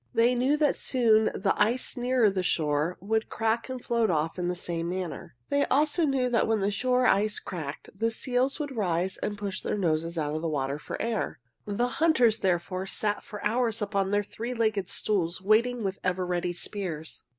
[0.15, 4.55] They knew that soon the ice nearer shore would crack and float off in the
[4.55, 5.35] same manner.
[5.49, 9.61] They knew also that when the shore ice cracked the seals would rise and push
[9.61, 11.39] their noses out of the water for air.
[11.67, 16.53] The hunters, therefore, sat for hours upon their three legged stools, waiting with ever ready
[16.53, 17.25] spears.